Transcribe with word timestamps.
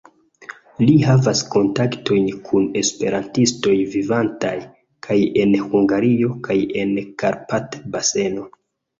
Li 0.89 0.93
havas 1.07 1.41
kontaktojn 1.55 2.29
kun 2.47 2.63
esperantistoj, 2.79 3.73
vivantaj 3.95 4.53
kaj 5.07 5.17
en 5.43 5.53
Hungario, 5.65 6.31
kaj 6.49 6.57
en 6.85 6.95
Karpat-baseno. 7.25 8.47